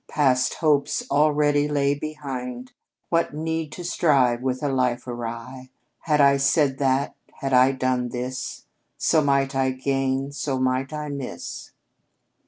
Past 0.07 0.55
hopes 0.55 1.03
already 1.11 1.67
lay 1.67 1.93
behind. 1.93 2.71
What 3.09 3.35
need 3.35 3.71
to 3.73 3.83
strive 3.83 4.41
with 4.41 4.63
a 4.63 4.67
life 4.69 5.05
awry? 5.05 5.69
Had 5.99 6.19
I 6.19 6.37
said 6.37 6.79
that, 6.79 7.13
had 7.33 7.53
I 7.53 7.71
done 7.73 8.09
this, 8.09 8.65
So 8.97 9.21
might 9.21 9.53
I 9.53 9.69
gain, 9.69 10.31
so 10.31 10.57
might 10.57 10.91
I 10.91 11.09
miss." 11.09 11.73